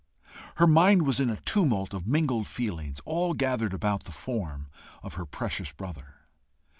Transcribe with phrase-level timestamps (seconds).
[0.55, 4.71] Her mind was in a tumult of mingled feelings, all gathered about the form
[5.03, 6.21] of her precious brother.